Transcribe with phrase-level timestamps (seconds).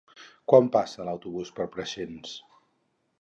[0.51, 2.33] Quan passa l'autobús per Preixens?